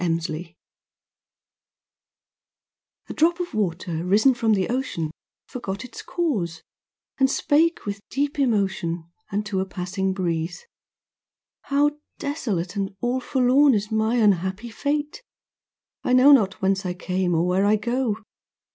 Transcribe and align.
NIRVANA 0.03 0.55
A 3.09 3.13
drop 3.13 3.39
of 3.39 3.53
water 3.53 4.03
risen 4.03 4.33
from 4.33 4.53
the 4.55 4.67
ocean 4.67 5.11
Forgot 5.47 5.85
its 5.85 6.01
cause, 6.01 6.63
and 7.19 7.29
spake 7.29 7.85
with 7.85 7.99
deep 8.09 8.39
emotion 8.39 9.11
Unto 9.31 9.59
a 9.59 9.65
passing 9.67 10.11
breeze. 10.11 10.65
'How 11.65 11.97
desolate 12.17 12.75
And 12.75 12.95
all 12.99 13.19
forlorn 13.19 13.75
is 13.75 13.91
my 13.91 14.15
unhappy 14.15 14.71
fate. 14.71 15.21
I 16.03 16.13
know 16.13 16.31
not 16.31 16.63
whence 16.63 16.83
I 16.83 16.95
came, 16.95 17.35
or 17.35 17.45
where 17.45 17.67
I 17.67 17.75
go. 17.75 18.23